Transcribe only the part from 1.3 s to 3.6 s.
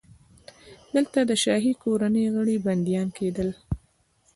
شاهي کورنۍ غړي بندیان کېدل.